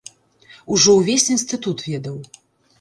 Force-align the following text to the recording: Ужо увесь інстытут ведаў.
Ужо 0.77 0.95
увесь 1.03 1.27
інстытут 1.37 1.87
ведаў. 1.93 2.19